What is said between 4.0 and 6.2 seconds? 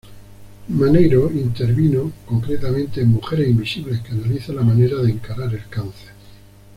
que analiza la manera de encarar el cáncer.